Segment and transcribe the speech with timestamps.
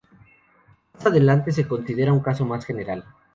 [0.95, 3.05] Más adelante se considera un caso más general.